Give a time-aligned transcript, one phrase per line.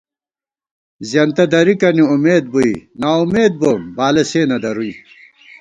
[1.09, 4.93] زېنتہ درِکَنی امېد بُوئی نا اُمېد بوم بالہ سے نہ دروئی